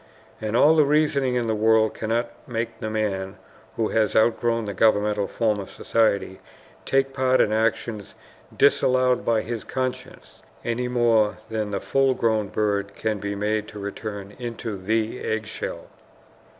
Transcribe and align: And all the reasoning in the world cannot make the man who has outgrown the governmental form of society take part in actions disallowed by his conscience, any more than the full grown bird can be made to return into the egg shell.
And 0.41 0.57
all 0.57 0.75
the 0.75 0.83
reasoning 0.83 1.35
in 1.35 1.45
the 1.45 1.53
world 1.53 1.93
cannot 1.93 2.31
make 2.47 2.79
the 2.79 2.89
man 2.89 3.37
who 3.75 3.89
has 3.89 4.15
outgrown 4.15 4.65
the 4.65 4.73
governmental 4.73 5.27
form 5.27 5.59
of 5.59 5.69
society 5.69 6.39
take 6.85 7.13
part 7.13 7.39
in 7.39 7.53
actions 7.53 8.15
disallowed 8.57 9.23
by 9.23 9.41
his 9.41 9.63
conscience, 9.63 10.41
any 10.65 10.87
more 10.87 11.37
than 11.51 11.69
the 11.69 11.79
full 11.79 12.15
grown 12.15 12.47
bird 12.47 12.95
can 12.95 13.19
be 13.19 13.35
made 13.35 13.67
to 13.67 13.77
return 13.77 14.33
into 14.39 14.75
the 14.75 15.19
egg 15.19 15.45
shell. 15.45 15.85